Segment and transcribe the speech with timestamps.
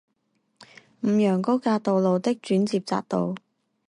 [1.01, 3.35] 五楊高架道路的轉接匝道